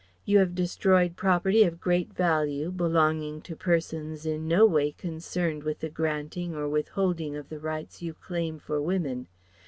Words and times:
You 0.25 0.39
have 0.39 0.55
destroyed 0.55 1.15
property 1.15 1.61
of 1.63 1.79
great 1.79 2.11
value 2.11 2.71
belonging 2.71 3.39
to 3.41 3.55
persons 3.55 4.25
in 4.25 4.47
no 4.47 4.65
way 4.65 4.93
concerned 4.93 5.61
with 5.61 5.77
the 5.81 5.89
granting 5.89 6.55
or 6.55 6.67
withholding 6.67 7.35
of 7.35 7.49
the 7.49 7.59
rights 7.59 8.01
you 8.01 8.15
claim 8.15 8.57
for 8.57 8.81
women. 8.81 9.27